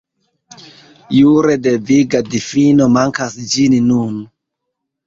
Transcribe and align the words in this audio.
Jure 1.17 1.59
deviga 1.67 2.23
difino 2.33 2.91
mankas 2.99 3.39
ĝis 3.55 3.81
nun. 3.93 4.23